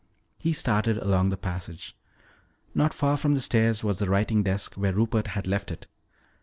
He 0.39 0.51
started 0.51 0.97
along 0.97 1.29
the 1.29 1.37
passage. 1.37 1.95
Not 2.73 2.91
far 2.91 3.17
from 3.17 3.35
the 3.35 3.39
stairs 3.39 3.83
was 3.83 3.99
the 3.99 4.09
writing 4.09 4.41
desk 4.41 4.73
where 4.73 4.93
Rupert 4.93 5.27
had 5.27 5.45
left 5.45 5.69
it. 5.69 5.85